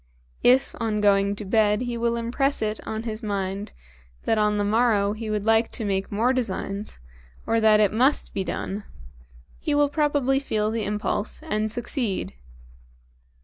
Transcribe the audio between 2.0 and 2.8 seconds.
impress it